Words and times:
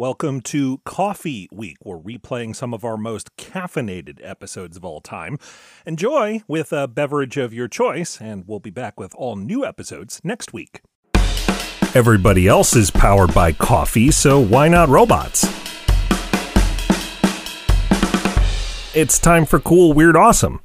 Welcome 0.00 0.40
to 0.44 0.78
Coffee 0.86 1.46
Week. 1.52 1.76
We're 1.84 1.98
replaying 1.98 2.56
some 2.56 2.72
of 2.72 2.86
our 2.86 2.96
most 2.96 3.36
caffeinated 3.36 4.18
episodes 4.22 4.78
of 4.78 4.82
all 4.82 5.02
time. 5.02 5.36
Enjoy 5.84 6.42
with 6.48 6.72
a 6.72 6.88
beverage 6.88 7.36
of 7.36 7.52
your 7.52 7.68
choice, 7.68 8.18
and 8.18 8.44
we'll 8.46 8.60
be 8.60 8.70
back 8.70 8.98
with 8.98 9.14
all 9.14 9.36
new 9.36 9.62
episodes 9.62 10.18
next 10.24 10.54
week. 10.54 10.80
Everybody 11.94 12.48
else 12.48 12.74
is 12.74 12.90
powered 12.90 13.34
by 13.34 13.52
coffee, 13.52 14.10
so 14.10 14.40
why 14.40 14.68
not 14.68 14.88
robots? 14.88 15.44
It's 18.94 19.18
time 19.18 19.44
for 19.44 19.60
Cool, 19.60 19.92
Weird, 19.92 20.16
Awesome. 20.16 20.62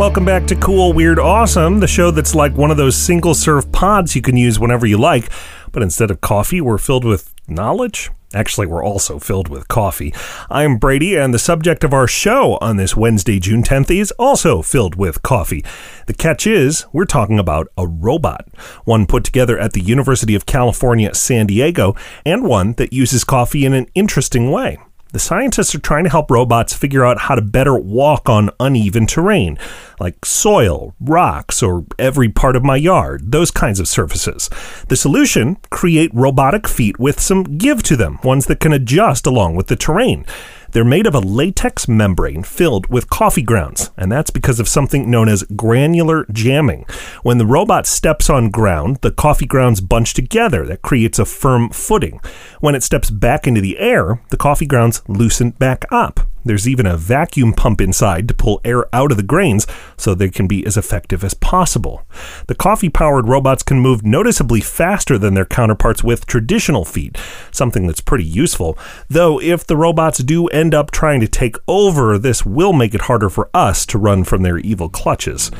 Welcome 0.00 0.24
back 0.24 0.46
to 0.46 0.56
Cool, 0.56 0.94
Weird, 0.94 1.18
Awesome, 1.18 1.80
the 1.80 1.86
show 1.86 2.10
that's 2.10 2.34
like 2.34 2.56
one 2.56 2.70
of 2.70 2.78
those 2.78 2.96
single 2.96 3.34
serve 3.34 3.70
pods 3.70 4.16
you 4.16 4.22
can 4.22 4.34
use 4.34 4.58
whenever 4.58 4.86
you 4.86 4.96
like. 4.96 5.28
But 5.72 5.82
instead 5.82 6.10
of 6.10 6.22
coffee, 6.22 6.62
we're 6.62 6.78
filled 6.78 7.04
with 7.04 7.34
knowledge. 7.46 8.10
Actually, 8.32 8.66
we're 8.66 8.82
also 8.82 9.18
filled 9.18 9.48
with 9.48 9.68
coffee. 9.68 10.14
I'm 10.48 10.78
Brady, 10.78 11.18
and 11.18 11.34
the 11.34 11.38
subject 11.38 11.84
of 11.84 11.92
our 11.92 12.06
show 12.06 12.56
on 12.62 12.78
this 12.78 12.96
Wednesday, 12.96 13.38
June 13.38 13.62
10th, 13.62 13.90
is 13.90 14.10
also 14.12 14.62
filled 14.62 14.94
with 14.94 15.20
coffee. 15.20 15.62
The 16.06 16.14
catch 16.14 16.46
is, 16.46 16.86
we're 16.94 17.04
talking 17.04 17.38
about 17.38 17.68
a 17.76 17.86
robot, 17.86 18.48
one 18.84 19.04
put 19.04 19.22
together 19.22 19.58
at 19.58 19.74
the 19.74 19.82
University 19.82 20.34
of 20.34 20.46
California, 20.46 21.14
San 21.14 21.46
Diego, 21.46 21.94
and 22.24 22.46
one 22.46 22.72
that 22.78 22.94
uses 22.94 23.22
coffee 23.22 23.66
in 23.66 23.74
an 23.74 23.86
interesting 23.94 24.50
way. 24.50 24.78
The 25.12 25.18
scientists 25.18 25.74
are 25.74 25.80
trying 25.80 26.04
to 26.04 26.10
help 26.10 26.30
robots 26.30 26.72
figure 26.72 27.04
out 27.04 27.22
how 27.22 27.34
to 27.34 27.42
better 27.42 27.76
walk 27.76 28.28
on 28.28 28.50
uneven 28.60 29.06
terrain, 29.06 29.58
like 29.98 30.24
soil, 30.24 30.94
rocks, 31.00 31.62
or 31.62 31.84
every 31.98 32.28
part 32.28 32.54
of 32.54 32.62
my 32.62 32.76
yard, 32.76 33.32
those 33.32 33.50
kinds 33.50 33.80
of 33.80 33.88
surfaces. 33.88 34.48
The 34.88 34.96
solution 34.96 35.56
create 35.70 36.14
robotic 36.14 36.68
feet 36.68 37.00
with 37.00 37.18
some 37.18 37.58
give 37.58 37.82
to 37.84 37.96
them, 37.96 38.20
ones 38.22 38.46
that 38.46 38.60
can 38.60 38.72
adjust 38.72 39.26
along 39.26 39.56
with 39.56 39.66
the 39.66 39.76
terrain. 39.76 40.24
They're 40.72 40.84
made 40.84 41.06
of 41.06 41.14
a 41.14 41.20
latex 41.20 41.88
membrane 41.88 42.42
filled 42.42 42.88
with 42.88 43.10
coffee 43.10 43.42
grounds, 43.42 43.90
and 43.96 44.10
that's 44.10 44.30
because 44.30 44.60
of 44.60 44.68
something 44.68 45.10
known 45.10 45.28
as 45.28 45.42
granular 45.56 46.26
jamming. 46.30 46.84
When 47.22 47.38
the 47.38 47.46
robot 47.46 47.86
steps 47.86 48.30
on 48.30 48.50
ground, 48.50 48.98
the 49.02 49.10
coffee 49.10 49.46
grounds 49.46 49.80
bunch 49.80 50.14
together. 50.14 50.64
That 50.66 50.82
creates 50.82 51.18
a 51.18 51.24
firm 51.24 51.70
footing. 51.70 52.20
When 52.60 52.74
it 52.74 52.82
steps 52.82 53.10
back 53.10 53.46
into 53.46 53.60
the 53.60 53.78
air, 53.78 54.22
the 54.30 54.36
coffee 54.36 54.66
grounds 54.66 55.02
loosen 55.08 55.50
back 55.50 55.84
up. 55.90 56.29
There's 56.44 56.68
even 56.68 56.86
a 56.86 56.96
vacuum 56.96 57.52
pump 57.52 57.80
inside 57.80 58.28
to 58.28 58.34
pull 58.34 58.60
air 58.64 58.86
out 58.94 59.10
of 59.10 59.16
the 59.16 59.22
grains 59.22 59.66
so 59.96 60.14
they 60.14 60.30
can 60.30 60.46
be 60.46 60.64
as 60.64 60.76
effective 60.76 61.22
as 61.22 61.34
possible. 61.34 62.02
The 62.46 62.54
coffee 62.54 62.88
powered 62.88 63.28
robots 63.28 63.62
can 63.62 63.80
move 63.80 64.04
noticeably 64.04 64.60
faster 64.60 65.18
than 65.18 65.34
their 65.34 65.44
counterparts 65.44 66.02
with 66.02 66.26
traditional 66.26 66.84
feet, 66.84 67.18
something 67.50 67.86
that's 67.86 68.00
pretty 68.00 68.24
useful. 68.24 68.78
Though, 69.08 69.40
if 69.40 69.66
the 69.66 69.76
robots 69.76 70.18
do 70.18 70.46
end 70.48 70.74
up 70.74 70.90
trying 70.90 71.20
to 71.20 71.28
take 71.28 71.56
over, 71.68 72.18
this 72.18 72.44
will 72.46 72.72
make 72.72 72.94
it 72.94 73.02
harder 73.02 73.28
for 73.28 73.50
us 73.52 73.84
to 73.86 73.98
run 73.98 74.24
from 74.24 74.42
their 74.42 74.58
evil 74.58 74.88
clutches. 74.88 75.50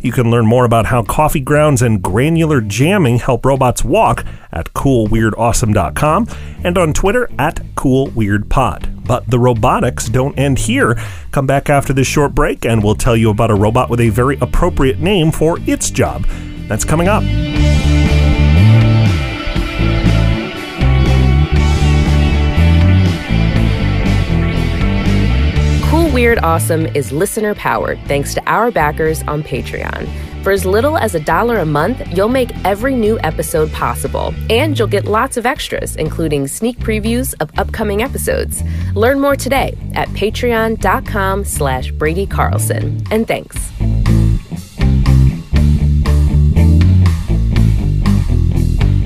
You 0.00 0.12
can 0.12 0.30
learn 0.30 0.46
more 0.46 0.64
about 0.64 0.86
how 0.86 1.02
coffee 1.02 1.40
grounds 1.40 1.82
and 1.82 2.00
granular 2.00 2.62
jamming 2.62 3.18
help 3.18 3.44
robots 3.44 3.84
walk 3.84 4.24
at 4.50 4.72
coolweirdawesome.com 4.72 6.28
and 6.64 6.78
on 6.78 6.94
Twitter 6.94 7.28
at 7.38 7.56
coolweirdpod. 7.74 8.89
But 9.10 9.28
the 9.28 9.40
robotics 9.40 10.08
don't 10.08 10.38
end 10.38 10.56
here. 10.56 10.94
Come 11.32 11.44
back 11.44 11.68
after 11.68 11.92
this 11.92 12.06
short 12.06 12.32
break 12.32 12.64
and 12.64 12.80
we'll 12.80 12.94
tell 12.94 13.16
you 13.16 13.30
about 13.30 13.50
a 13.50 13.56
robot 13.56 13.90
with 13.90 13.98
a 13.98 14.08
very 14.08 14.38
appropriate 14.40 15.00
name 15.00 15.32
for 15.32 15.58
its 15.66 15.90
job. 15.90 16.24
That's 16.68 16.84
coming 16.84 17.08
up. 17.08 17.24
Cool 25.90 26.08
Weird 26.12 26.38
Awesome 26.44 26.86
is 26.94 27.10
listener 27.10 27.56
powered 27.56 27.98
thanks 28.06 28.32
to 28.34 28.42
our 28.46 28.70
backers 28.70 29.24
on 29.24 29.42
Patreon. 29.42 30.08
For 30.42 30.52
as 30.52 30.64
little 30.64 30.96
as 30.96 31.14
a 31.14 31.20
dollar 31.20 31.58
a 31.58 31.66
month, 31.66 32.00
you'll 32.16 32.30
make 32.30 32.50
every 32.64 32.94
new 32.94 33.20
episode 33.20 33.70
possible, 33.72 34.34
and 34.48 34.78
you'll 34.78 34.88
get 34.88 35.04
lots 35.04 35.36
of 35.36 35.44
extras, 35.44 35.96
including 35.96 36.48
sneak 36.48 36.78
previews 36.78 37.34
of 37.40 37.50
upcoming 37.58 38.02
episodes. 38.02 38.62
Learn 38.94 39.20
more 39.20 39.36
today 39.36 39.76
at 39.92 40.08
patreon.com 40.08 41.44
slash 41.44 41.90
Brady 41.92 42.26
Carlson. 42.26 43.02
And 43.10 43.28
thanks. 43.28 43.70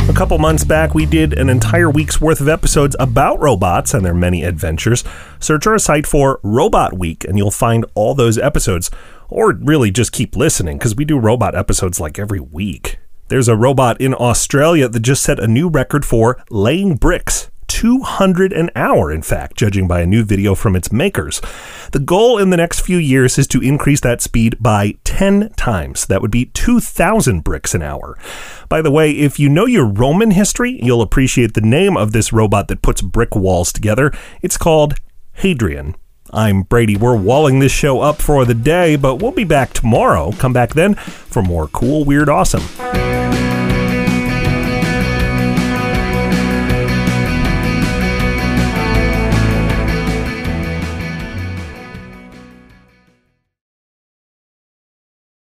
A 0.08 0.16
couple 0.16 0.38
months 0.38 0.62
back, 0.62 0.94
we 0.94 1.06
did 1.06 1.32
an 1.32 1.50
entire 1.50 1.90
week's 1.90 2.20
worth 2.20 2.40
of 2.40 2.48
episodes 2.48 2.94
about 3.00 3.40
robots 3.40 3.92
and 3.92 4.04
their 4.04 4.14
many 4.14 4.44
adventures. 4.44 5.02
Search 5.40 5.66
our 5.66 5.76
site 5.80 6.06
for 6.06 6.38
Robot 6.44 6.96
Week, 6.96 7.24
and 7.24 7.36
you'll 7.36 7.50
find 7.50 7.84
all 7.96 8.14
those 8.14 8.38
episodes. 8.38 8.92
Or 9.28 9.52
really 9.52 9.90
just 9.90 10.12
keep 10.12 10.36
listening, 10.36 10.78
because 10.78 10.96
we 10.96 11.04
do 11.04 11.18
robot 11.18 11.54
episodes 11.54 12.00
like 12.00 12.18
every 12.18 12.40
week. 12.40 12.98
There's 13.28 13.48
a 13.48 13.56
robot 13.56 14.00
in 14.00 14.14
Australia 14.14 14.88
that 14.88 15.00
just 15.00 15.22
set 15.22 15.40
a 15.40 15.48
new 15.48 15.68
record 15.68 16.04
for 16.04 16.42
laying 16.50 16.96
bricks 16.96 17.50
200 17.68 18.52
an 18.52 18.70
hour, 18.76 19.10
in 19.10 19.20
fact, 19.22 19.56
judging 19.56 19.88
by 19.88 20.00
a 20.00 20.06
new 20.06 20.22
video 20.22 20.54
from 20.54 20.76
its 20.76 20.92
makers. 20.92 21.40
The 21.92 21.98
goal 21.98 22.38
in 22.38 22.50
the 22.50 22.56
next 22.56 22.80
few 22.80 22.98
years 22.98 23.36
is 23.36 23.48
to 23.48 23.60
increase 23.60 24.00
that 24.02 24.20
speed 24.20 24.56
by 24.60 24.94
10 25.04 25.50
times. 25.56 26.06
That 26.06 26.22
would 26.22 26.30
be 26.30 26.46
2,000 26.46 27.42
bricks 27.42 27.74
an 27.74 27.82
hour. 27.82 28.16
By 28.68 28.80
the 28.80 28.92
way, 28.92 29.10
if 29.10 29.40
you 29.40 29.48
know 29.48 29.66
your 29.66 29.86
Roman 29.86 30.30
history, 30.30 30.78
you'll 30.82 31.02
appreciate 31.02 31.54
the 31.54 31.60
name 31.60 31.96
of 31.96 32.12
this 32.12 32.32
robot 32.32 32.68
that 32.68 32.82
puts 32.82 33.02
brick 33.02 33.34
walls 33.34 33.72
together. 33.72 34.12
It's 34.40 34.56
called 34.56 34.94
Hadrian. 35.32 35.96
I'm 36.34 36.62
Brady. 36.62 36.96
We're 36.96 37.16
walling 37.16 37.60
this 37.60 37.70
show 37.70 38.00
up 38.00 38.20
for 38.20 38.44
the 38.44 38.54
day, 38.54 38.96
but 38.96 39.22
we'll 39.22 39.30
be 39.30 39.44
back 39.44 39.72
tomorrow. 39.72 40.32
Come 40.32 40.52
back 40.52 40.74
then 40.74 40.96
for 40.96 41.42
more 41.42 41.68
cool, 41.68 42.04
weird, 42.04 42.28
awesome. 42.28 43.23